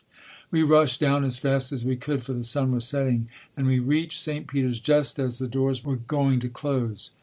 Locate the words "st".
4.19-4.47